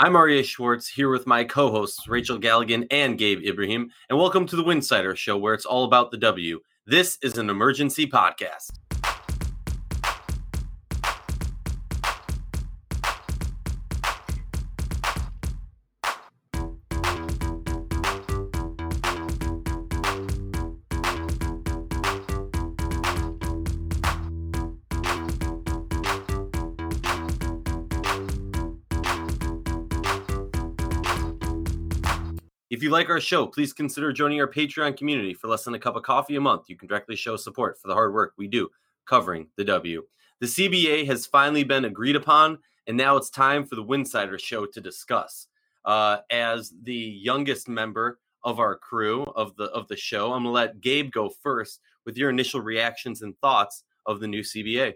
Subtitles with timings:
[0.00, 4.46] I'm Aryeh Schwartz here with my co hosts, Rachel Galligan and Gabe Ibrahim, and welcome
[4.46, 6.60] to the Winsider Show, where it's all about the W.
[6.86, 8.70] This is an emergency podcast.
[32.88, 35.94] You like our show, please consider joining our Patreon community for less than a cup
[35.94, 36.70] of coffee a month.
[36.70, 38.70] You can directly show support for the hard work we do
[39.06, 40.04] covering the W.
[40.40, 44.64] The CBA has finally been agreed upon, and now it's time for the Winsider show
[44.64, 45.48] to discuss.
[45.84, 50.50] Uh, as the youngest member of our crew of the of the show, I'm gonna
[50.50, 54.94] let Gabe go first with your initial reactions and thoughts of the new CBA.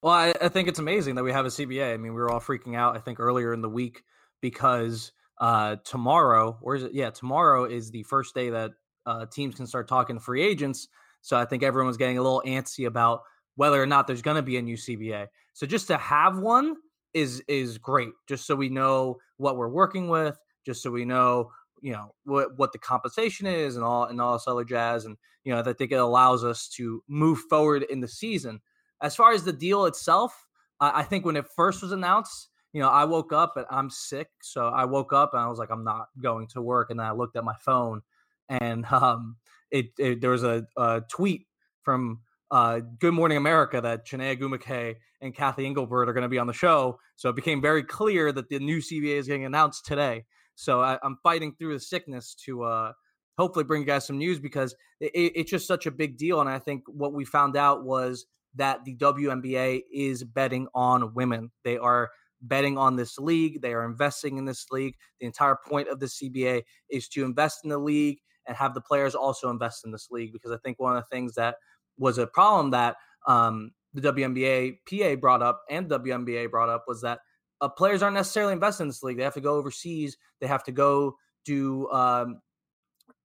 [0.00, 1.92] Well, I, I think it's amazing that we have a CBA.
[1.92, 2.96] I mean, we were all freaking out.
[2.96, 4.04] I think earlier in the week
[4.40, 6.94] because uh, tomorrow, or is it?
[6.94, 8.72] Yeah, tomorrow is the first day that
[9.06, 10.88] uh, teams can start talking to free agents.
[11.20, 13.22] So I think everyone's getting a little antsy about
[13.56, 15.28] whether or not there's going to be a new CBA.
[15.52, 16.76] So just to have one
[17.12, 18.12] is is great.
[18.28, 22.56] Just so we know what we're working with, just so we know you know what
[22.56, 25.04] what the compensation is and all and all this other jazz.
[25.04, 28.60] And you know, I think it allows us to move forward in the season.
[29.02, 30.46] As far as the deal itself,
[30.80, 33.88] I, I think when it first was announced, you know, I woke up and I'm
[33.88, 34.28] sick.
[34.42, 36.90] So I woke up and I was like, I'm not going to work.
[36.90, 38.02] And then I looked at my phone
[38.48, 39.36] and um,
[39.70, 41.46] it, it there was a, a tweet
[41.82, 46.38] from uh, Good Morning America that Chiney Ogwumike and Kathy Engelbert are going to be
[46.38, 46.98] on the show.
[47.14, 50.24] So it became very clear that the new CBA is getting announced today.
[50.56, 52.92] So I, am fighting through the sickness to uh,
[53.38, 56.40] hopefully bring you guys some news because it, it's just such a big deal.
[56.40, 61.50] And I think what we found out was that the WNBA is betting on women.
[61.64, 62.10] They are
[62.44, 63.60] betting on this league.
[63.60, 64.96] They are investing in this league.
[65.20, 68.80] The entire point of the CBA is to invest in the league and have the
[68.80, 71.56] players also invest in this league because I think one of the things that
[71.98, 72.96] was a problem that
[73.26, 77.20] um, the WNBA PA brought up and WNBA brought up was that
[77.60, 79.16] uh, players aren't necessarily invested in this league.
[79.16, 80.16] They have to go overseas.
[80.40, 81.88] They have to go do.
[81.90, 82.40] Um,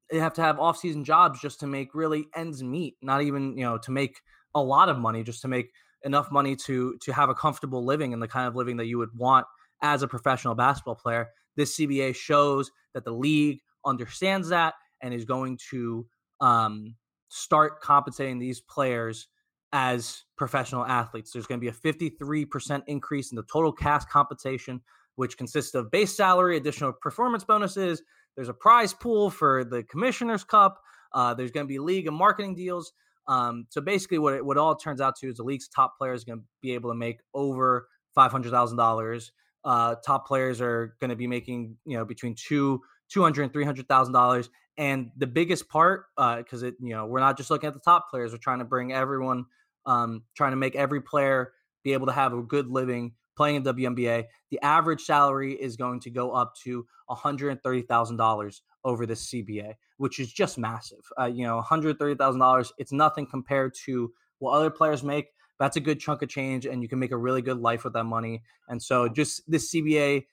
[0.10, 2.96] they have to have off-season jobs just to make really ends meet.
[3.02, 4.22] Not even you know to make
[4.56, 5.72] a lot of money, just to make
[6.04, 8.98] enough money to to have a comfortable living and the kind of living that you
[8.98, 9.46] would want
[9.82, 11.28] as a professional basketball player.
[11.56, 16.06] This CBA shows that the league understands that and is going to
[16.42, 16.96] um,
[17.30, 19.28] start compensating these players
[19.72, 21.32] as professional athletes.
[21.32, 24.82] There's going to be a 53% increase in the total cash compensation,
[25.16, 28.02] which consists of base salary, additional performance bonuses.
[28.36, 30.82] There's a prize pool for the Commissioner's Cup.
[31.14, 32.94] Uh, there's going to be league and marketing deals.
[33.30, 36.24] Um, so basically, what it what all turns out to is the league's top players
[36.24, 39.32] going to be able to make over five hundred thousand dollars.
[39.64, 43.54] Uh, top players are going to be making you know between two two hundred and
[43.54, 44.50] three hundred thousand dollars.
[44.78, 47.82] And the biggest part, because uh, it you know we're not just looking at the
[47.82, 49.46] top players, we're trying to bring everyone,
[49.86, 51.54] um, trying to make every player
[51.84, 54.26] be able to have a good living playing in WNBA.
[54.50, 58.64] The average salary is going to go up to one hundred and thirty thousand dollars
[58.84, 61.02] over this CBA, which is just massive.
[61.20, 65.28] Uh, you know, $130,000, it's nothing compared to what other players make.
[65.60, 67.94] That's a good chunk of change, and you can make a really good life with
[67.94, 68.44] that money.
[68.70, 70.26] And so, just this CBA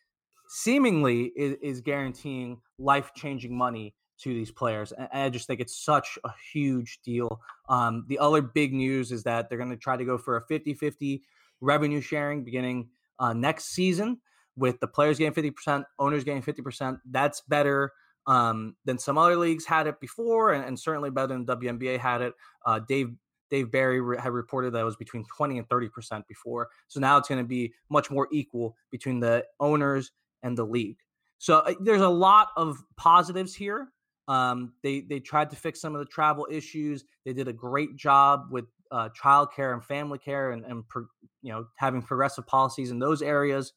[0.49, 4.93] seemingly is, is guaranteeing life changing money to these players.
[4.93, 7.41] And I just think it's such a huge deal.
[7.69, 10.43] Um, the other big news is that they're going to try to go for a
[10.43, 11.23] 50 50
[11.61, 14.19] revenue sharing beginning uh, next season
[14.57, 16.99] with the players getting 50%, owners getting 50%.
[17.11, 17.93] That's better
[18.27, 22.23] um, than some other leagues had it before, and, and certainly better than WNBA had
[22.23, 22.35] it.
[22.65, 23.15] Uh, Dave
[23.49, 26.69] Dave Berri re- had reported that it was between 20 and 30 percent before.
[26.89, 30.11] So now it's going to be much more equal between the owners
[30.43, 30.99] and the league.
[31.39, 33.89] So uh, there's a lot of positives here.
[34.29, 37.05] Um, they they tried to fix some of the travel issues.
[37.25, 41.07] They did a great job with uh, child care and family care, and, and pro,
[41.43, 43.73] you know having progressive policies in those areas.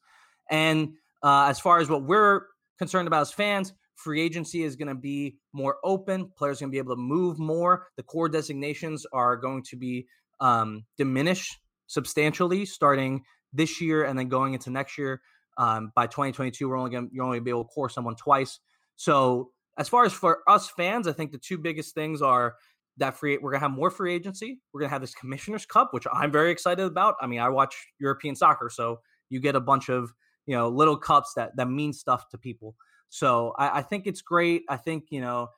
[0.50, 2.46] And uh, as far as what we're
[2.78, 6.30] concerned about as fans, Free agency is going to be more open.
[6.36, 7.86] Players are going to be able to move more.
[7.96, 10.06] The core designations are going to be
[10.40, 15.20] um, diminished substantially starting this year and then going into next year.
[15.58, 18.60] Um, by 2022, we're only going you're only be able to core someone twice.
[18.96, 22.54] So as far as for us fans, I think the two biggest things are
[22.96, 24.60] that free we're gonna have more free agency.
[24.72, 27.16] We're gonna have this Commissioner's Cup, which I'm very excited about.
[27.20, 30.12] I mean, I watch European soccer, so you get a bunch of
[30.46, 32.76] you know little cups that that mean stuff to people.
[33.10, 34.64] So I, I think it's great.
[34.68, 35.50] I think you know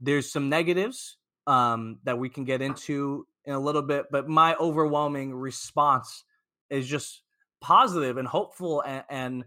[0.00, 1.16] there's some negatives
[1.46, 6.24] um, that we can get into in a little bit, but my overwhelming response
[6.68, 7.22] is just
[7.60, 9.44] positive and hopeful and, and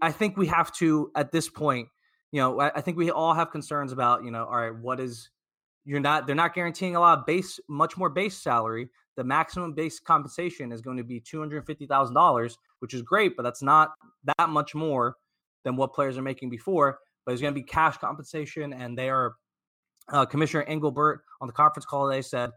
[0.00, 1.88] I think we have to at this point,
[2.30, 5.00] you know, I, I think we all have concerns about, you know, all right, what
[5.00, 5.30] is
[5.84, 8.88] you're not they're not guaranteeing a lot of base much more base salary.
[9.16, 13.02] The maximum base compensation is going to be two hundred fifty thousand dollars, which is
[13.02, 13.92] great, but that's not
[14.38, 15.16] that much more
[15.64, 16.98] than what players are making before.
[17.24, 19.34] But it's going to be cash compensation, and they are
[20.10, 22.50] uh, Commissioner Engelbert on the conference call they said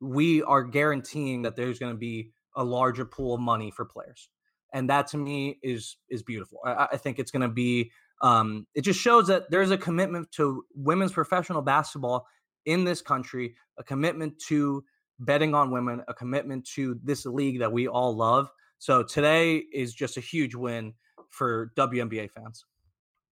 [0.00, 4.28] we are guaranteeing that there's going to be a larger pool of money for players,
[4.72, 6.60] and that to me is is beautiful.
[6.64, 7.90] I, I think it's going to be.
[8.22, 12.26] Um, it just shows that there's a commitment to women's professional basketball
[12.64, 14.84] in this country, a commitment to
[15.18, 18.50] betting on women, a commitment to this league that we all love.
[18.78, 20.94] So today is just a huge win
[21.36, 22.64] for WNBA fans.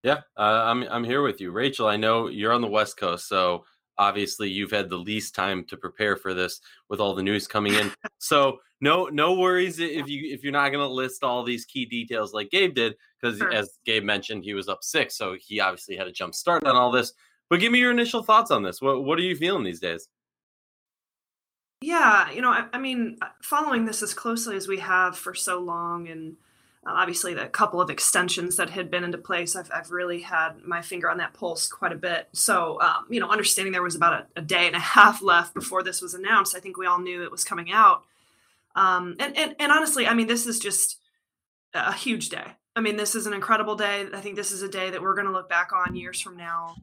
[0.03, 1.87] Yeah, uh, I'm I'm here with you, Rachel.
[1.87, 3.65] I know you're on the West Coast, so
[3.97, 7.73] obviously you've had the least time to prepare for this with all the news coming
[7.73, 7.91] in.
[8.19, 11.85] so no no worries if you if you're not going to list all these key
[11.85, 13.51] details like Gabe did, because sure.
[13.51, 16.75] as Gabe mentioned, he was up six, so he obviously had a jump start on
[16.75, 17.13] all this.
[17.49, 18.81] But give me your initial thoughts on this.
[18.81, 20.07] What what are you feeling these days?
[21.81, 25.59] Yeah, you know, I, I mean, following this as closely as we have for so
[25.59, 26.35] long, and
[26.85, 30.81] obviously the couple of extensions that had been into place, I've, I've really had my
[30.81, 32.27] finger on that pulse quite a bit.
[32.33, 35.53] So, um, you know, understanding there was about a, a, day and a half left
[35.53, 38.03] before this was announced, I think we all knew it was coming out.
[38.75, 40.99] Um, and, and, and honestly, I mean, this is just
[41.73, 42.45] a huge day.
[42.75, 44.05] I mean, this is an incredible day.
[44.13, 46.35] I think this is a day that we're going to look back on years from
[46.35, 46.75] now,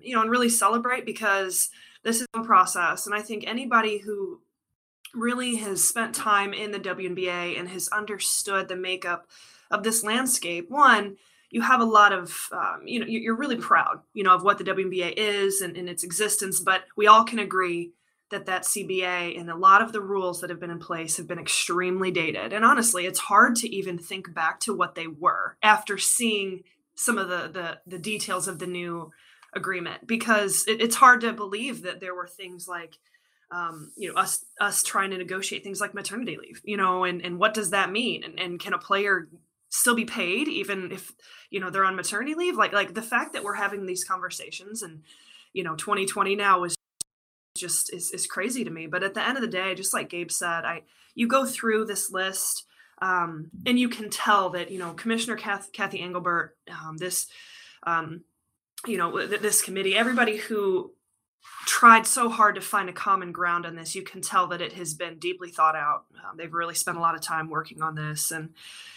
[0.00, 1.70] you know, and really celebrate because
[2.04, 3.06] this is a process.
[3.06, 4.40] And I think anybody who
[5.14, 9.26] really has spent time in the WNBA and has understood the makeup
[9.70, 11.16] of this landscape, one,
[11.50, 14.58] you have a lot of, um, you know, you're really proud, you know, of what
[14.58, 16.60] the WNBA is and, and its existence.
[16.60, 17.92] But we all can agree
[18.30, 21.26] that that CBA and a lot of the rules that have been in place have
[21.26, 22.52] been extremely dated.
[22.52, 26.62] And honestly, it's hard to even think back to what they were after seeing
[26.94, 29.10] some of the the, the details of the new
[29.52, 32.98] agreement because it, it's hard to believe that there were things like
[33.50, 37.24] um, you know us us trying to negotiate things like maternity leave you know and
[37.24, 38.24] and what does that mean?
[38.24, 39.28] And, and can a player
[39.68, 41.12] still be paid even if
[41.50, 42.56] you know they're on maternity leave?
[42.56, 45.02] Like like the fact that we're having these conversations and
[45.52, 46.76] you know 2020 now is
[47.56, 48.86] just is, is crazy to me.
[48.86, 50.82] But at the end of the day just like gabe said i
[51.14, 52.64] you go through this list
[53.02, 57.26] um, and you can tell that you know commissioner kathy, kathy engelbert um, this
[57.86, 58.22] um,
[58.86, 60.92] you know this committee everybody who
[61.66, 64.72] tried so hard to find a common ground on this you can tell that it
[64.72, 67.94] has been deeply thought out um, they've really spent a lot of time working on
[67.94, 68.50] this and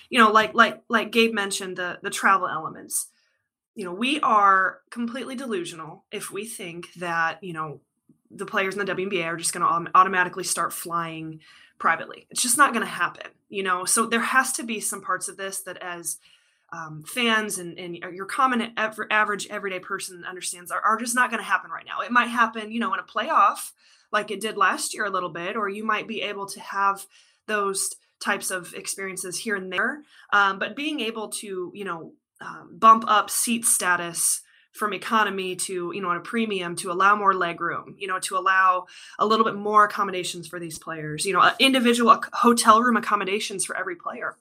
[0.10, 3.08] you know like like like gabe mentioned the the travel elements
[3.76, 7.80] you know we are completely delusional if we think that you know
[8.36, 11.40] the players in the WNBA are just going to automatically start flying
[11.78, 12.28] privately.
[12.30, 13.86] It's just not going to happen, you know.
[13.86, 16.18] So there has to be some parts of this that, as
[16.74, 21.42] um, fans and, and your common average everyday person understands are, are just not going
[21.42, 22.02] to happen right now.
[22.04, 23.72] It might happen, you know, in a playoff
[24.12, 27.06] like it did last year a little bit, or you might be able to have
[27.46, 30.02] those types of experiences here and there.
[30.32, 34.42] Um, but being able to, you know, um, bump up seat status
[34.72, 38.18] from economy to you know on a premium to allow more leg room you know
[38.18, 38.88] to allow
[39.20, 43.78] a little bit more accommodations for these players you know individual hotel room accommodations for
[43.78, 44.36] every player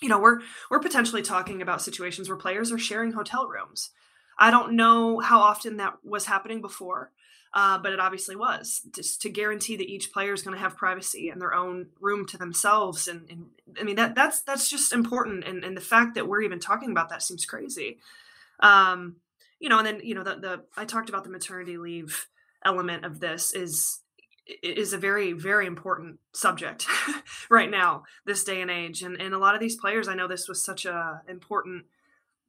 [0.00, 0.40] you know we're
[0.70, 3.90] we're potentially talking about situations where players are sharing hotel rooms.
[4.38, 7.10] I don't know how often that was happening before
[7.54, 10.76] uh, but it obviously was just to guarantee that each player is going to have
[10.76, 13.46] privacy and their own room to themselves and, and
[13.80, 16.90] i mean that that's that's just important and, and the fact that we're even talking
[16.90, 17.98] about that seems crazy.
[18.60, 19.16] Um,
[19.60, 22.26] you know and then you know the, the i talked about the maternity leave
[22.64, 24.00] element of this is
[24.62, 26.86] is a very very important subject
[27.50, 30.26] right now this day and age and and a lot of these players i know
[30.26, 31.84] this was such a important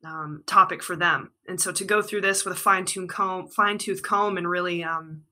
[0.06, 4.02] um, topic for them and so to go through this with a fine-tune comb fine-tooth
[4.02, 5.24] comb and really um,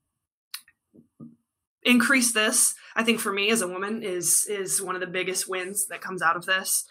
[1.82, 5.48] increase this i think for me as a woman is is one of the biggest
[5.48, 6.84] wins that comes out of this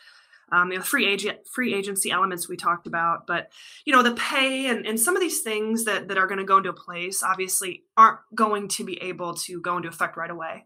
[0.51, 3.51] um, you know, free agent, free agency elements we talked about, but
[3.85, 6.45] you know, the pay and, and some of these things that that are going to
[6.45, 10.65] go into place obviously aren't going to be able to go into effect right away.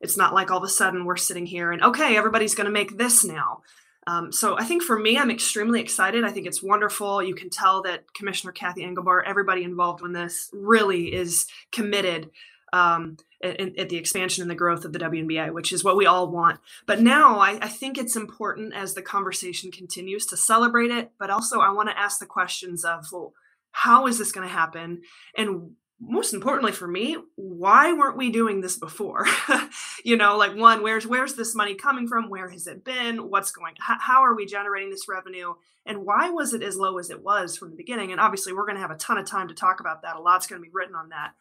[0.00, 2.70] It's not like all of a sudden we're sitting here and okay, everybody's going to
[2.70, 3.62] make this now.
[4.06, 6.24] Um, so I think for me, I'm extremely excited.
[6.24, 7.22] I think it's wonderful.
[7.22, 12.30] You can tell that Commissioner Kathy Engelbert, everybody involved in this, really is committed
[12.74, 16.28] um, at, the expansion and the growth of the WNBA, which is what we all
[16.28, 16.58] want.
[16.86, 21.30] But now I, I think it's important as the conversation continues to celebrate it, but
[21.30, 23.32] also I want to ask the questions of, well,
[23.70, 25.02] how is this going to happen?
[25.36, 29.24] And most importantly for me, why weren't we doing this before?
[30.04, 32.28] you know, like one, where's where's this money coming from?
[32.28, 33.30] Where has it been?
[33.30, 33.74] What's going?
[33.78, 35.54] How, how are we generating this revenue?
[35.86, 38.10] And why was it as low as it was from the beginning?
[38.10, 40.16] And obviously, we're going to have a ton of time to talk about that.
[40.16, 41.34] A lot's going to be written on that.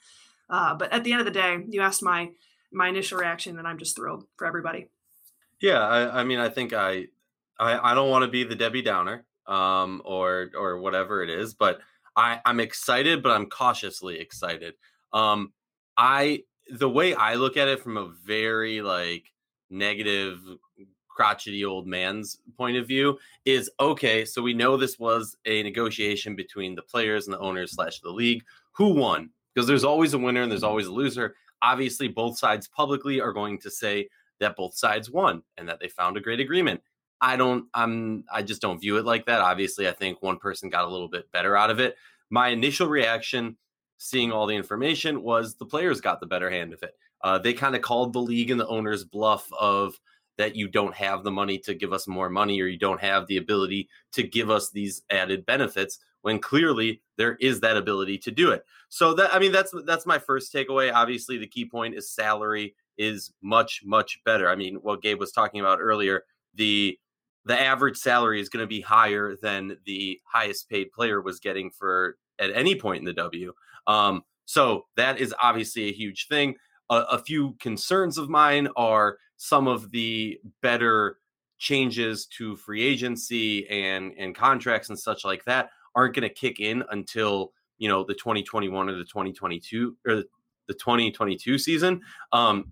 [0.53, 2.29] Uh, but at the end of the day, you asked my
[2.71, 4.87] my initial reaction, and I'm just thrilled for everybody.
[5.59, 7.07] Yeah, I, I mean, I think I
[7.59, 11.55] I, I don't want to be the Debbie Downer, um, or or whatever it is,
[11.55, 11.79] but
[12.15, 14.75] I, I'm excited, but I'm cautiously excited.
[15.11, 15.53] Um,
[15.97, 19.31] I the way I look at it from a very like
[19.71, 20.39] negative,
[21.09, 24.23] crotchety old man's point of view is okay.
[24.23, 28.11] So we know this was a negotiation between the players and the owners slash the
[28.11, 28.43] league.
[28.73, 29.31] Who won?
[29.53, 31.35] Because there's always a winner and there's always a loser.
[31.61, 34.07] Obviously, both sides publicly are going to say
[34.39, 36.81] that both sides won and that they found a great agreement.
[37.21, 39.39] I don't I'm I just don't view it like that.
[39.39, 41.95] Obviously, I think one person got a little bit better out of it.
[42.29, 43.55] My initial reaction
[43.97, 46.95] seeing all the information was the players got the better hand of it.
[47.23, 49.97] Uh, they kind of called the league and the owners bluff of
[50.37, 53.27] that you don't have the money to give us more money or you don't have
[53.27, 58.31] the ability to give us these added benefits when clearly there is that ability to
[58.31, 58.65] do it.
[58.89, 60.91] So that I mean that's that's my first takeaway.
[60.91, 64.49] Obviously the key point is salary is much much better.
[64.49, 66.23] I mean what Gabe was talking about earlier,
[66.55, 66.97] the
[67.45, 71.69] the average salary is going to be higher than the highest paid player was getting
[71.69, 73.53] for at any point in the W.
[73.85, 76.55] Um, so that is obviously a huge thing.
[76.89, 81.17] A, a few concerns of mine are some of the better
[81.57, 86.59] changes to free agency and and contracts and such like that aren't going to kick
[86.59, 90.23] in until you know the 2021 or the 2022 or
[90.67, 92.01] the 2022 season.
[92.31, 92.71] Um,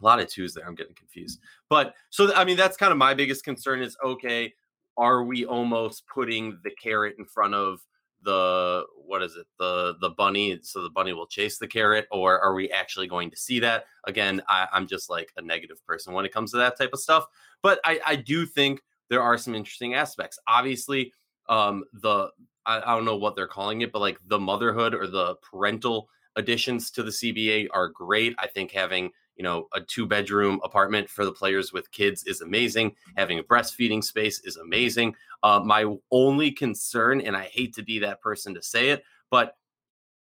[0.00, 0.66] a lot of twos there.
[0.66, 1.40] I'm getting confused.
[1.68, 4.52] But so I mean, that's kind of my biggest concern is okay,
[4.96, 7.80] are we almost putting the carrot in front of
[8.22, 12.38] the what is it the the bunny so the bunny will chase the carrot or
[12.38, 16.12] are we actually going to see that again I, i'm just like a negative person
[16.12, 17.24] when it comes to that type of stuff
[17.62, 21.14] but i i do think there are some interesting aspects obviously
[21.48, 22.28] um the
[22.66, 26.08] I, I don't know what they're calling it but like the motherhood or the parental
[26.36, 31.08] additions to the cba are great i think having you know, a two bedroom apartment
[31.08, 32.94] for the players with kids is amazing.
[33.16, 35.14] Having a breastfeeding space is amazing.
[35.42, 39.56] Uh, my only concern, and I hate to be that person to say it, but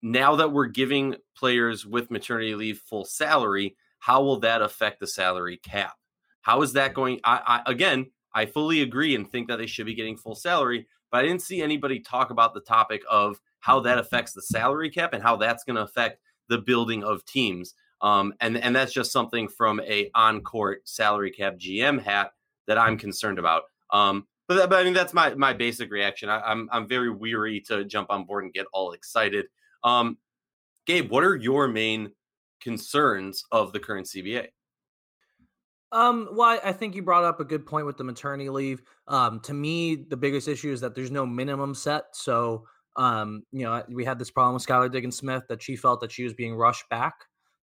[0.02, 5.06] now that we're giving players with maternity leave full salary, how will that affect the
[5.06, 5.94] salary cap?
[6.42, 7.18] How is that going?
[7.24, 10.86] I, I again, I fully agree and think that they should be getting full salary,
[11.10, 14.90] but I didn't see anybody talk about the topic of how that affects the salary
[14.90, 17.74] cap and how that's going to affect the building of teams.
[18.00, 22.32] Um, and and that's just something from a on court salary cap GM hat
[22.66, 23.64] that I'm concerned about.
[23.90, 26.28] Um, but, that, but I mean that's my my basic reaction.
[26.28, 29.46] I, am I'm, I'm very weary to jump on board and get all excited.
[29.82, 30.18] Um,
[30.86, 32.12] Gabe, what are your main
[32.60, 34.48] concerns of the current CBA?
[35.90, 38.82] Um, well, I think you brought up a good point with the maternity leave.
[39.06, 42.04] Um, to me, the biggest issue is that there's no minimum set.
[42.12, 42.66] So,
[42.96, 46.12] um, you know, we had this problem with Skylar Diggins Smith that she felt that
[46.12, 47.14] she was being rushed back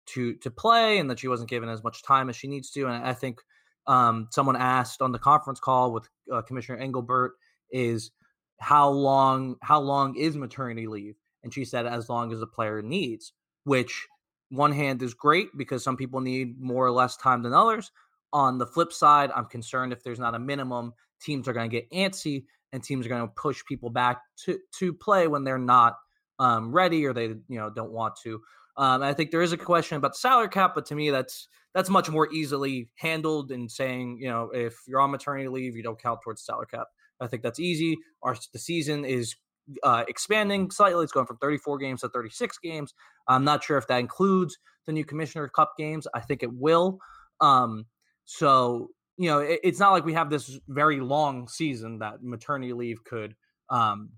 [0.08, 2.86] to to play and that she wasn't given as much time as she needs to.
[2.86, 3.40] And I think
[3.88, 7.34] um, someone asked on the conference call with uh, Commissioner Engelbert
[7.72, 8.12] is
[8.60, 11.16] how long how long is maternity leave?
[11.44, 14.08] And she said as long as the player needs, which
[14.50, 17.92] one hand is great because some people need more or less time than others.
[18.34, 21.74] On the flip side, I'm concerned if there's not a minimum, teams are going to
[21.74, 25.58] get antsy and teams are going to push people back to to play when they're
[25.58, 25.98] not
[26.40, 28.42] um, ready or they you know don't want to.
[28.78, 31.90] Um, I think there is a question about salary cap, but to me, that's that's
[31.90, 36.02] much more easily handled in saying, you know, if you're on maternity leave, you don't
[36.02, 36.88] count towards salary cap.
[37.20, 37.98] I think that's easy.
[38.24, 39.36] Our the season is
[39.84, 41.04] uh, expanding slightly.
[41.04, 42.94] It's going from 34 games to 36 games.
[43.28, 46.08] I'm not sure if that includes the new Commissioner Cup games.
[46.14, 47.00] I think it will.
[47.40, 47.86] Um,
[48.26, 52.74] so you know, it, it's not like we have this very long season that maternity
[52.74, 53.36] leave could
[53.70, 54.10] um,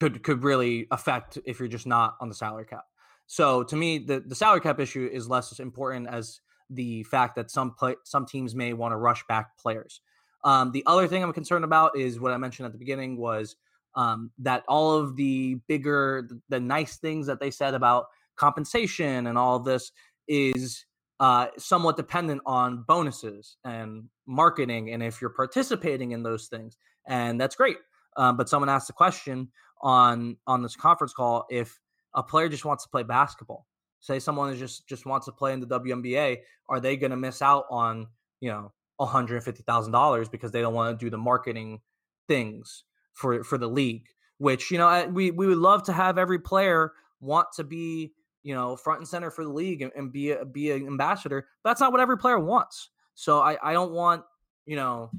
[0.00, 2.84] could could really affect if you're just not on the salary cap.
[3.26, 6.40] So to me, the, the salary cap issue is less important as
[6.70, 10.00] the fact that some play, some teams may want to rush back players.
[10.44, 13.56] Um, the other thing I'm concerned about is what I mentioned at the beginning was
[13.94, 19.38] um, that all of the bigger, the, nice things that they said about compensation and
[19.38, 19.90] all of this
[20.28, 20.84] is
[21.20, 27.40] uh, somewhat dependent on bonuses and marketing, and if you're participating in those things, and
[27.40, 27.78] that's great.
[28.16, 29.48] Um, but someone asked a question
[29.82, 31.78] on on this conference call if
[32.14, 33.66] a player just wants to play basketball.
[34.00, 37.16] Say someone is just just wants to play in the WNBA, are they going to
[37.16, 38.08] miss out on
[38.40, 41.80] you know one hundred fifty thousand dollars because they don't want to do the marketing
[42.28, 44.06] things for for the league?
[44.38, 48.12] Which you know we we would love to have every player want to be
[48.46, 51.48] you know front and center for the league and, and be a, be an ambassador.
[51.64, 52.90] That's not what every player wants.
[53.16, 54.22] So I I don't want
[54.66, 55.10] you know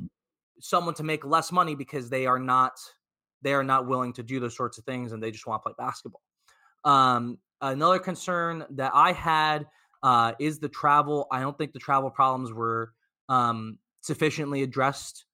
[0.62, 2.80] someone to make less money because they are not
[3.42, 5.64] they are not willing to do those sorts of things and they just want to
[5.64, 6.22] play basketball.
[6.86, 9.68] Um, another concern that I had
[10.04, 11.28] uh, is the travel.
[11.30, 12.94] I don't think the travel problems were
[13.28, 15.26] um, sufficiently addressed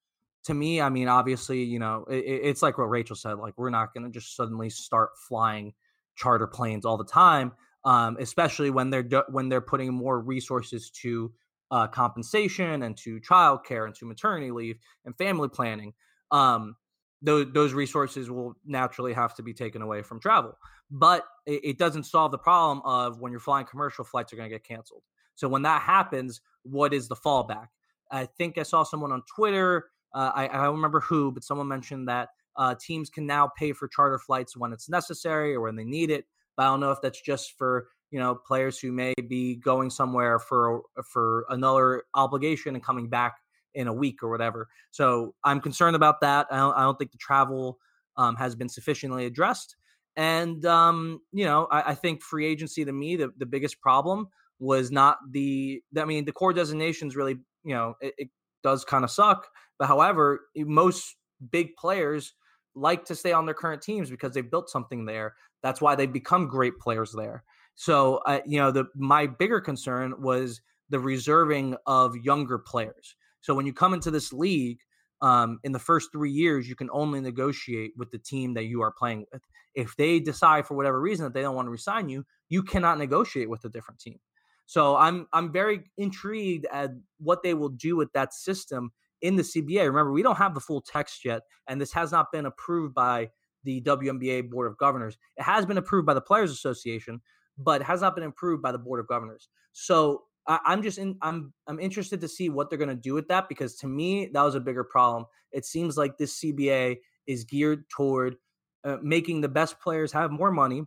[0.46, 0.82] to me.
[0.82, 3.34] I mean, obviously, you know, it, it's like what Rachel said.
[3.34, 5.74] Like, we're not going to just suddenly start flying
[6.16, 7.52] charter planes all the time,
[7.86, 11.32] um, especially when they're when they're putting more resources to
[11.72, 15.94] uh, compensation and to childcare and to maternity leave and family planning.
[16.32, 16.75] Um,
[17.24, 20.58] those, those resources will naturally have to be taken away from travel.
[20.92, 24.50] But it, it doesn't solve the problem of when you're flying commercial flights are going
[24.50, 25.04] to get canceled.
[25.36, 27.68] So when that happens, what is the fallback?
[28.12, 29.86] I think I saw someone on Twitter.
[30.13, 33.74] Uh, I, I, don't remember who, but someone mentioned that uh, teams can now pay
[33.74, 36.25] for charter flights when it's necessary or when they need it.
[36.55, 39.89] But I don't know if that's just for you know players who may be going
[39.89, 43.36] somewhere for for another obligation and coming back
[43.74, 44.67] in a week or whatever.
[44.91, 46.48] So I'm concerned about that.
[46.51, 47.79] I don't, I don't think the travel
[48.17, 49.75] um, has been sufficiently addressed.
[50.15, 54.27] And um, you know, I, I, think free agency to me, the, the biggest problem
[54.60, 55.81] was not the.
[55.98, 58.29] I mean, the core designations really, you know, it, it
[58.62, 59.48] does kind of suck.
[59.79, 61.15] But however, most
[61.51, 62.33] big players
[62.75, 65.36] like to stay on their current teams because they've built something there.
[65.62, 67.44] That's why they've become great players there.
[67.75, 73.15] So, uh, you know, the my bigger concern was the reserving of younger players.
[73.42, 74.80] So when you come into this league,
[75.22, 78.82] um, in the first three years, you can only negotiate with the team that you
[78.82, 79.42] are playing with.
[79.74, 82.98] If they decide for whatever reason that they don't want to resign you, you cannot
[82.98, 84.20] negotiate with a different team.
[84.65, 88.92] So I'm I'm very intrigued at what they will do with that system
[89.24, 89.88] in the CBA.
[89.88, 93.30] Remember, we don't have the full text yet, and this has not been approved by
[93.63, 95.18] the WNBA Board of Governors.
[95.38, 97.22] It has been approved by the Players Association,
[97.58, 99.48] but has not been approved by the Board of Governors.
[99.72, 101.15] So I, am just in.
[101.22, 104.30] I'm I'm interested to see what they're going to do with that because to me
[104.34, 105.25] that was a bigger problem.
[105.53, 108.36] It seems like this CBA is geared toward
[108.84, 110.84] uh, making the best players have more money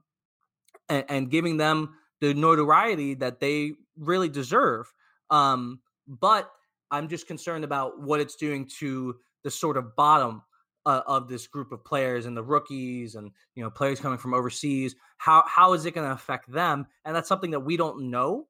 [0.91, 4.93] and, and, giving them the notoriety that they really deserve.
[5.31, 6.51] Um, but
[6.91, 10.43] I'm just concerned about what it's doing to the sort of bottom
[10.85, 14.35] uh, of this group of players and the rookies and you know players coming from
[14.35, 14.95] overseas.
[15.19, 16.87] How how is it going to affect them?
[17.05, 18.47] And that's something that we don't know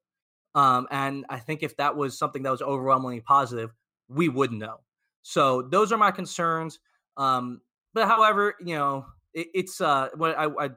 [0.57, 3.71] um, and I think if that was something that was overwhelmingly positive,
[4.09, 4.79] we would know.
[5.21, 6.79] So those are my concerns.
[7.15, 7.61] Um,
[7.93, 10.69] but however, you know, it, it's uh, what I, I,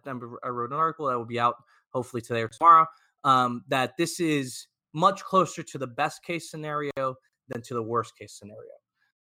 [0.45, 1.55] I wrote an article that will be out
[1.95, 2.87] hopefully today or tomorrow.
[3.25, 7.15] Um, that this is much closer to the best case scenario
[7.51, 8.73] than to the worst case scenario,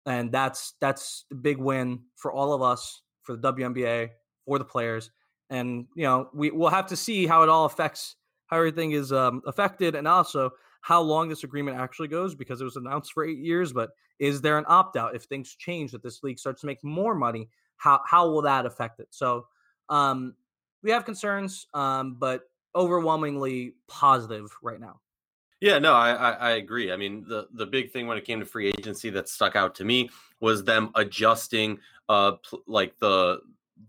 [0.05, 4.09] and that's that's the big win for all of us, for the WNBA,
[4.45, 5.11] for the players,
[5.49, 8.15] and you know we will have to see how it all affects
[8.47, 12.63] how everything is um, affected, and also how long this agreement actually goes because it
[12.63, 13.73] was announced for eight years.
[13.73, 16.83] But is there an opt out if things change that this league starts to make
[16.83, 17.49] more money?
[17.77, 19.07] How how will that affect it?
[19.11, 19.47] So
[19.89, 20.35] um,
[20.83, 22.43] we have concerns, um, but
[22.75, 25.01] overwhelmingly positive right now.
[25.59, 26.91] Yeah, no, I, I, I agree.
[26.91, 29.73] I mean, the the big thing when it came to free agency that stuck out
[29.75, 33.39] to me was them adjusting, uh, pl- like the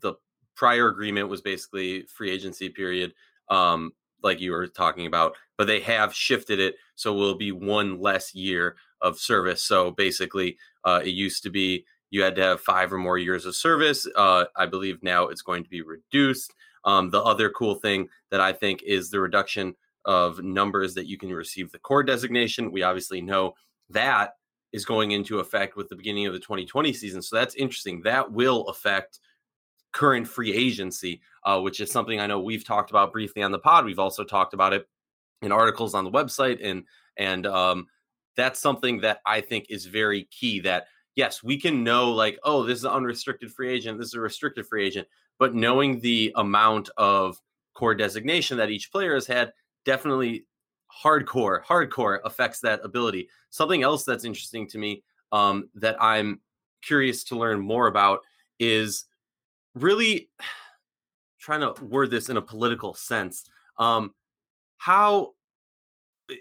[0.01, 0.15] the
[0.57, 3.13] prior agreement was basically free agency period,
[3.51, 8.01] um, like you were talking about, but they have shifted it so will be one
[8.01, 9.63] less year of service.
[9.63, 13.45] So basically, uh, it used to be you had to have five or more years
[13.45, 14.07] of service.
[14.17, 16.55] Uh, I believe now it's going to be reduced.
[16.87, 19.75] Um, the other cool thing that I think is the reduction
[20.09, 22.73] of numbers that you can receive the core designation.
[22.73, 23.53] We obviously know
[23.91, 24.33] that
[24.73, 27.21] is going into effect with the beginning of the 2020 season.
[27.21, 28.01] So that's interesting.
[28.03, 29.21] That will affect
[29.93, 33.59] current free agency, uh, which is something I know we've talked about briefly on the
[33.59, 33.85] pod.
[33.85, 34.89] We've also talked about it
[35.43, 36.85] in articles on the website, and
[37.19, 37.87] and um,
[38.35, 40.61] that's something that I think is very key.
[40.61, 44.15] That yes, we can know like, oh, this is an unrestricted free agent, this is
[44.15, 45.07] a restricted free agent,
[45.39, 47.37] but knowing the amount of
[47.75, 49.53] core designation that each player has had
[49.89, 50.45] definitely
[51.05, 56.41] hardcore hardcore affects that ability something else that's interesting to me um, that i'm
[56.83, 58.21] curious to learn more about
[58.59, 59.05] is
[59.75, 60.29] really
[61.41, 63.45] trying to word this in a political sense.
[63.79, 64.15] Um,
[64.77, 65.35] how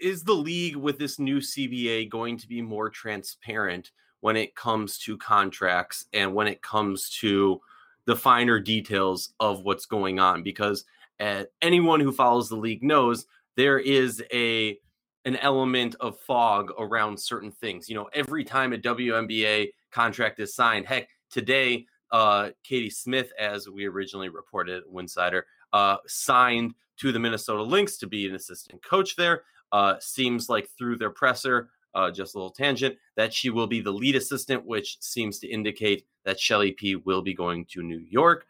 [0.02, 4.98] is the league with this new CBA going to be more transparent when it comes
[5.00, 7.62] to contracts and when it comes to
[8.06, 10.44] the finer details of what's going on?
[10.44, 10.84] Because
[11.20, 14.78] uh, anyone who follows the league knows there is a
[15.26, 17.90] an element of fog around certain things.
[17.90, 23.68] You know, every time a WNBA contract is signed, heck, today uh, Katie Smith, as
[23.68, 25.42] we originally reported, Winsider,
[25.74, 29.42] uh, signed to the Minnesota Lynx to be an assistant coach there.
[29.74, 33.82] Uh, seems like through their presser, uh, just a little tangent, that she will be
[33.82, 38.00] the lead assistant, which seems to indicate that Shelly P will be going to New
[38.00, 38.48] York.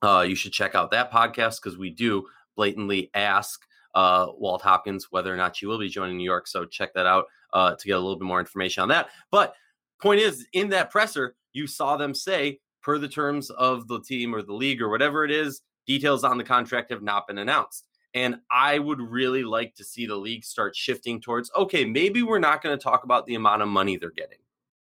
[0.00, 5.08] Uh, you should check out that podcast because we do blatantly ask uh, Walt Hopkins
[5.10, 6.46] whether or not she will be joining New York.
[6.46, 9.08] So check that out uh, to get a little bit more information on that.
[9.32, 9.54] But
[10.00, 14.34] point is, in that presser, you saw them say, per the terms of the team
[14.34, 17.88] or the league or whatever it is, details on the contract have not been announced.
[18.12, 22.38] And I would really like to see the league start shifting towards okay, maybe we're
[22.38, 24.38] not going to talk about the amount of money they're getting.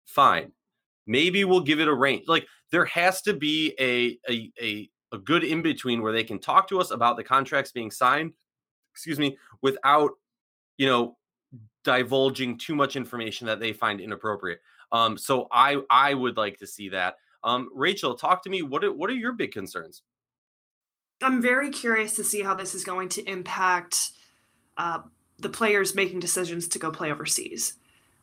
[0.06, 0.52] Fine.
[1.06, 2.26] Maybe we'll give it a range.
[2.26, 6.38] Like there has to be a a a, a good in between where they can
[6.38, 8.32] talk to us about the contracts being signed,
[8.94, 10.12] excuse me, without
[10.78, 11.16] you know
[11.82, 14.60] divulging too much information that they find inappropriate.
[14.92, 17.16] Um, so I I would like to see that.
[17.42, 18.62] Um, Rachel, talk to me.
[18.62, 20.02] What are, what are your big concerns?
[21.22, 24.10] I'm very curious to see how this is going to impact
[24.76, 25.00] uh,
[25.38, 27.74] the players making decisions to go play overseas.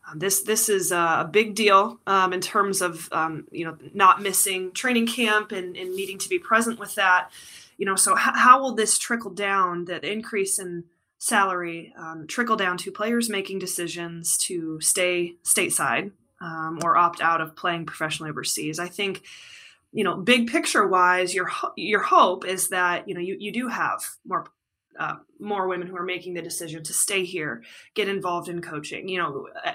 [0.10, 4.22] Um, this this is a big deal um, in terms of um, you know not
[4.22, 7.32] missing training camp and, and, needing to be present with that.
[7.82, 9.86] You know, so h- how will this trickle down?
[9.86, 10.84] That increase in
[11.18, 17.42] salary um, trickle down to players making decisions to stay stateside um, or opt out
[17.42, 18.78] of playing professionally overseas.
[18.78, 19.24] I think
[19.92, 23.68] you know, big picture wise, your your hope is that you know you you do
[23.68, 24.46] have more
[25.00, 27.64] uh, more women who are making the decision to stay here,
[27.96, 29.72] get involved in coaching, you know, uh,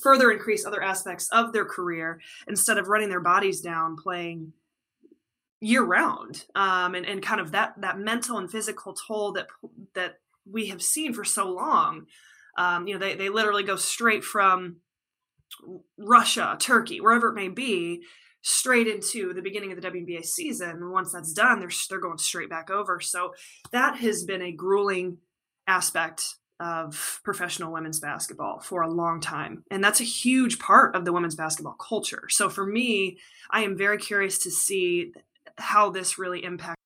[0.00, 4.52] further increase other aspects of their career instead of running their bodies down playing
[5.60, 9.46] year round, um, and and kind of that that mental and physical toll that
[9.94, 10.16] that
[10.50, 12.06] we have seen for so long.
[12.56, 14.76] Um, you know, they they literally go straight from
[15.98, 18.02] Russia, Turkey, wherever it may be,
[18.42, 20.90] straight into the beginning of the WNBA season.
[20.90, 23.00] Once that's done, they're they're going straight back over.
[23.00, 23.34] So
[23.72, 25.18] that has been a grueling
[25.66, 29.64] aspect of professional women's basketball for a long time.
[29.70, 32.24] And that's a huge part of the women's basketball culture.
[32.28, 33.18] So for me,
[33.50, 35.12] I am very curious to see
[35.60, 36.76] how this really impacts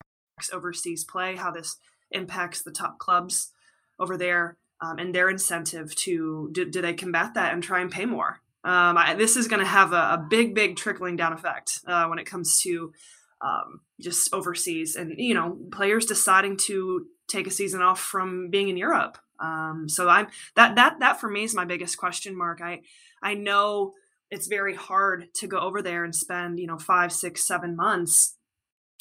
[0.53, 1.77] overseas play, how this
[2.11, 3.53] impacts the top clubs
[3.99, 7.91] over there um, and their incentive to do, do, they combat that and try and
[7.91, 11.35] pay more um, I, this is going to have a, a, big, big trickling down
[11.35, 12.95] effect uh, when it comes to
[13.43, 18.71] um, just overseas and you know players deciding to take a season off from being
[18.71, 19.19] in Europe.
[19.39, 22.63] Um, so I'm that that that for me is my biggest question mark.
[22.63, 22.81] I
[23.23, 23.93] I know
[24.31, 28.34] it's very hard to go over there and spend you know five, six, seven months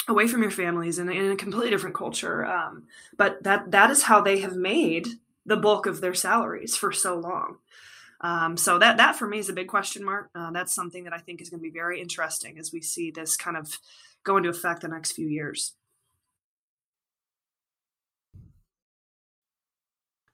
[0.07, 2.45] away from your families and in a completely different culture.
[2.45, 2.83] Um,
[3.17, 5.07] but that that is how they have made
[5.45, 7.57] the bulk of their salaries for so long.
[8.21, 10.29] Um, so that that for me is a big question mark.
[10.33, 13.11] Uh, that's something that I think is going to be very interesting as we see
[13.11, 13.77] this kind of
[14.23, 15.73] go into effect the next few years.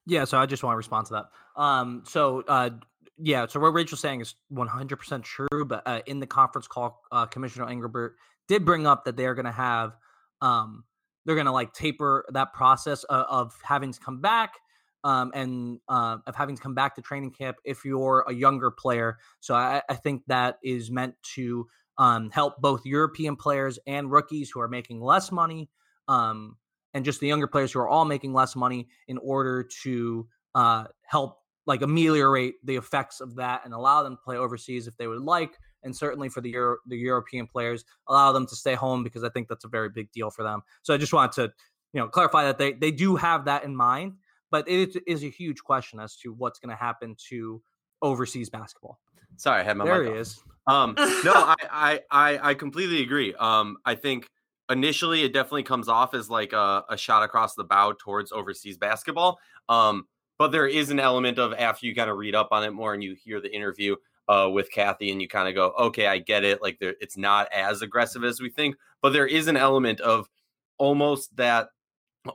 [0.06, 1.26] Yeah, so I just want to respond to that.
[1.56, 2.72] Um, so uh,
[3.18, 7.26] yeah, so what Rachel's saying is 100% true, but uh, in the conference call, uh,
[7.26, 8.16] Commissioner Engelbert
[8.50, 9.96] did bring up that they are going to have,
[10.42, 10.84] um,
[11.26, 14.56] they're going to like taper that process of, of having to come back
[15.04, 18.72] um, and uh, of having to come back to training camp if you're a younger
[18.72, 19.18] player.
[19.40, 24.50] So I, I think that is meant to um, help both European players and rookies
[24.54, 25.70] who are making less money,
[26.08, 26.58] um,
[26.94, 30.86] and just the younger players who are all making less money in order to uh,
[31.04, 35.08] help like ameliorate the effects of that and allow them to play overseas if they
[35.08, 35.56] would like.
[35.84, 39.30] And certainly for the Euro- the European players, allow them to stay home because I
[39.30, 40.62] think that's a very big deal for them.
[40.82, 41.54] So I just wanted to,
[41.94, 44.14] you know, clarify that they they do have that in mind
[44.52, 47.62] but it is a huge question as to what's going to happen to
[48.02, 49.00] overseas basketball.
[49.38, 50.42] Sorry, I had my there he is.
[50.68, 53.34] Um, no, I, I I completely agree.
[53.36, 54.28] Um, I think
[54.70, 58.78] initially it definitely comes off as like a, a shot across the bow towards overseas
[58.78, 59.40] basketball.
[59.68, 60.06] Um,
[60.38, 62.94] but there is an element of after you kind of read up on it more
[62.94, 63.96] and you hear the interview
[64.30, 66.62] uh, with Kathy and you kind of go, okay, I get it.
[66.62, 70.30] Like it's not as aggressive as we think, but there is an element of
[70.78, 71.70] almost that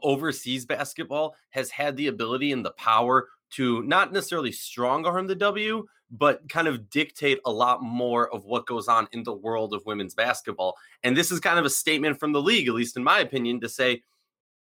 [0.02, 5.36] overseas basketball has had the ability and the power to not necessarily strong arm the
[5.36, 9.72] W, but kind of dictate a lot more of what goes on in the world
[9.72, 10.74] of women's basketball.
[11.04, 13.60] And this is kind of a statement from the league, at least in my opinion,
[13.60, 14.02] to say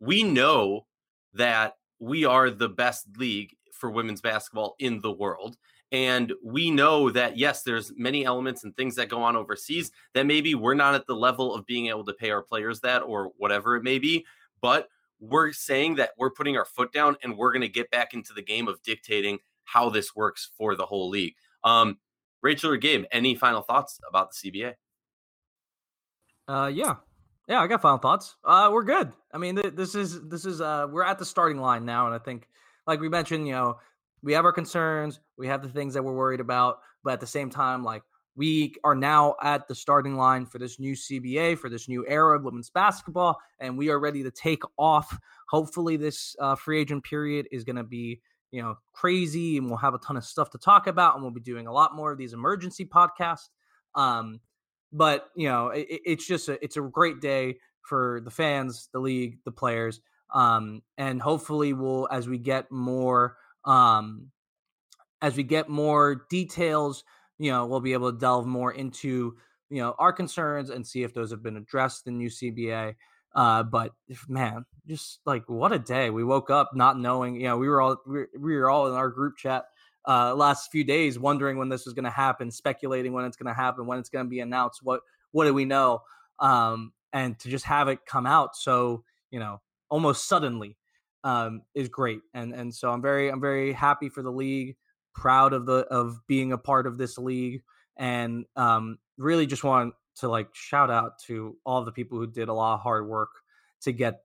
[0.01, 0.87] we know
[1.35, 5.57] that we are the best league for women's basketball in the world.
[5.91, 10.27] And we know that, yes, there's many elements and things that go on overseas that
[10.27, 13.33] maybe we're not at the level of being able to pay our players that or
[13.39, 14.27] whatever it may be.
[14.61, 14.89] But
[15.21, 18.35] we're saying that we're putting our foot down and we're going to get back into
[18.35, 21.35] the game of dictating how this works for the whole league.
[21.65, 21.99] Um,
[22.43, 24.75] Rachel or Gabe, any final thoughts about the CBA?
[26.47, 26.97] Uh, yeah.
[27.49, 28.37] Yeah, I got final thoughts.
[28.45, 29.11] Uh, we're good.
[29.33, 32.15] I mean, th- this is this is uh, we're at the starting line now, and
[32.15, 32.47] I think,
[32.87, 33.79] like we mentioned, you know,
[34.23, 37.27] we have our concerns, we have the things that we're worried about, but at the
[37.27, 38.03] same time, like
[38.39, 42.37] we are now at the starting line for this new CBA, for this new era
[42.37, 45.19] of women's basketball, and we are ready to take off.
[45.51, 48.21] Hopefully, this uh, free agent period is going to be
[48.53, 51.33] you know crazy, and we'll have a ton of stuff to talk about, and we'll
[51.33, 53.49] be doing a lot more of these emergency podcasts.
[53.97, 54.39] Um,
[54.93, 59.01] but you know, it, it's just a it's a great day for the fans, the
[59.01, 60.01] league, the players,
[60.33, 63.37] um, and hopefully we'll as we get more
[63.69, 64.31] um,
[65.21, 67.05] as we get more details,
[67.39, 69.37] you know, we'll be able to delve more into
[69.71, 72.95] you know our concerns and see if those have been addressed in UCBA.
[73.35, 73.93] Uh, but
[74.27, 76.11] man, just like what a day!
[76.11, 77.37] We woke up not knowing.
[77.37, 79.67] You know, we were all we were, we were all in our group chat
[80.07, 83.55] uh, last few days wondering when this was going to happen, speculating when it's going
[83.55, 84.81] to happen, when it's going to be announced.
[84.83, 85.03] What
[85.33, 86.03] what do we know?
[86.41, 90.77] Um, and to just have it come out so you know almost suddenly
[91.29, 92.21] um, is great.
[92.33, 94.77] And and so I'm very I'm very happy for the league,
[95.15, 97.63] proud of the of being a part of this league,
[97.99, 102.49] and um, really just want to like shout out to all the people who did
[102.49, 103.29] a lot of hard work
[103.83, 104.23] to get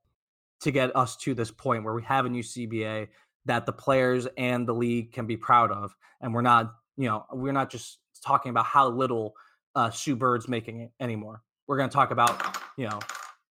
[0.62, 3.10] to get us to this point where we have a new CBA
[3.46, 5.94] that the players and the league can be proud of.
[6.22, 9.34] And we're not, you know, we're not just talking about how little
[9.76, 11.42] uh, Sue Bird's making it anymore.
[11.68, 13.00] We're going to talk about, you know,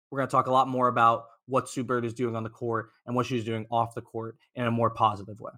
[0.10, 2.50] we're going to talk a lot more about what Sue Bird is doing on the
[2.50, 5.52] court and what she's doing off the court in a more positive way.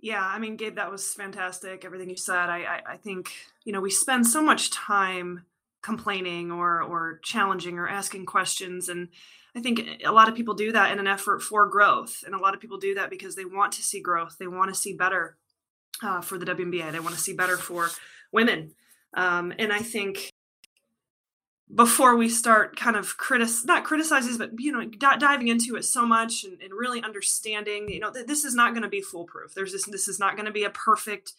[0.00, 1.84] Yeah, I mean, Gabe, that was fantastic.
[1.84, 2.50] Everything you said.
[2.50, 3.32] I, I, I think
[3.64, 5.46] you know we spend so much time
[5.80, 9.08] complaining or or challenging or asking questions, and
[9.54, 12.38] I think a lot of people do that in an effort for growth, and a
[12.38, 14.36] lot of people do that because they want to see growth.
[14.38, 15.36] They want to see better
[16.02, 16.90] uh, for the WNBA.
[16.90, 17.88] They want to see better for
[18.32, 18.72] women.
[19.14, 20.31] Um, and I think
[21.74, 25.84] before we start kind of critic not criticizing but you know d- diving into it
[25.84, 29.00] so much and, and really understanding you know th- this is not going to be
[29.00, 29.54] foolproof.
[29.54, 31.32] There's this this is not going to be a perfect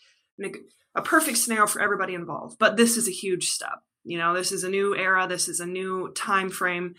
[0.96, 3.84] a perfect scenario for everybody involved but this is a huge step.
[4.04, 5.28] You know this is a new era.
[5.28, 6.96] This is a new time frame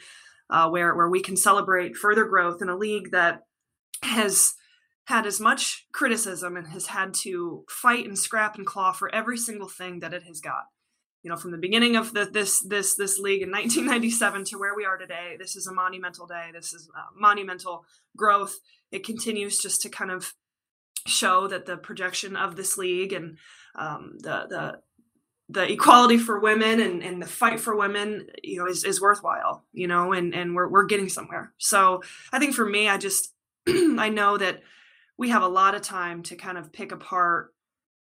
[0.50, 3.46] uh, where where we can celebrate further growth in a league that
[4.02, 4.54] has
[5.06, 9.36] had as much criticism and has had to fight and scrap and claw for every
[9.36, 10.64] single thing that it has got.
[11.24, 14.76] You know, from the beginning of the, this this this league in 1997 to where
[14.76, 16.50] we are today, this is a monumental day.
[16.52, 18.54] This is monumental growth.
[18.92, 20.34] It continues just to kind of
[21.06, 23.38] show that the projection of this league and
[23.74, 24.78] um, the the
[25.48, 29.64] the equality for women and, and the fight for women, you know, is, is worthwhile,
[29.72, 31.52] you know, and, and we're, we're getting somewhere.
[31.58, 33.34] So I think for me, I just,
[33.68, 34.62] I know that
[35.18, 37.53] we have a lot of time to kind of pick apart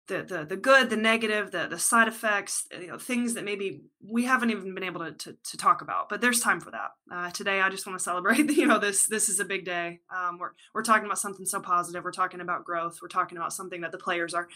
[0.07, 3.81] the, the, the good, the negative, the, the side effects, you know, things that maybe
[4.07, 6.91] we haven't even been able to, to, to talk about, but there's time for that.
[7.11, 10.01] Uh, today, I just want to celebrate, you know, this, this is a big day.
[10.15, 12.03] Um, we're, we're talking about something so positive.
[12.03, 12.99] We're talking about growth.
[13.01, 14.47] We're talking about something that the players are,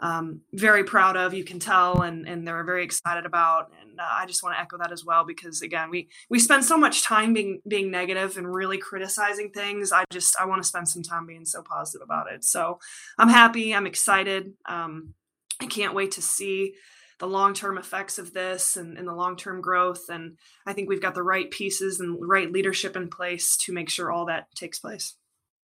[0.00, 1.34] um, very proud of.
[1.34, 3.72] You can tell, and and they're very excited about.
[3.80, 6.64] And uh, I just want to echo that as well because again, we we spend
[6.64, 9.92] so much time being being negative and really criticizing things.
[9.92, 12.44] I just I want to spend some time being so positive about it.
[12.44, 12.78] So
[13.18, 13.74] I'm happy.
[13.74, 14.52] I'm excited.
[14.66, 15.14] Um,
[15.60, 16.74] I can't wait to see
[17.18, 20.08] the long term effects of this and, and the long term growth.
[20.08, 23.90] And I think we've got the right pieces and right leadership in place to make
[23.90, 25.14] sure all that takes place.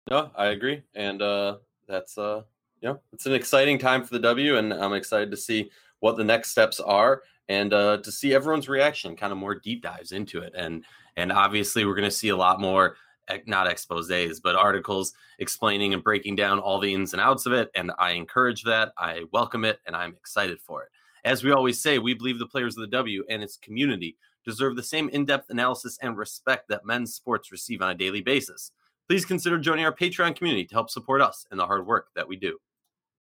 [0.10, 1.58] No, I agree, and uh,
[1.88, 2.42] that's uh,
[2.84, 6.24] yeah, it's an exciting time for the W, and I'm excited to see what the
[6.24, 10.42] next steps are and uh, to see everyone's reaction, kind of more deep dives into
[10.42, 10.54] it.
[10.56, 10.84] And
[11.16, 12.98] and obviously, we're going to see a lot more
[13.48, 17.72] not exposés, but articles explaining and breaking down all the ins and outs of it.
[17.74, 18.92] And I encourage that.
[18.98, 20.90] I welcome it, and I'm excited for it.
[21.24, 24.76] As we always say, we believe the players of the W and its community deserve
[24.76, 28.72] the same in depth analysis and respect that men's sports receive on a daily basis.
[29.08, 32.28] Please consider joining our Patreon community to help support us in the hard work that
[32.28, 32.58] we do.